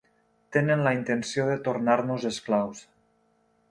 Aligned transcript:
Tenen 0.57 0.81
la 0.87 0.93
intenció 1.01 1.47
de 1.51 1.59
tornar-nos 1.69 2.29
esclaus. 2.35 2.87